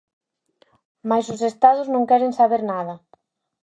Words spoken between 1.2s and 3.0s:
os Estados non queren saber nada.